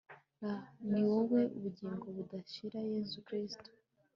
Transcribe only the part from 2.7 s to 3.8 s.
yezu kristu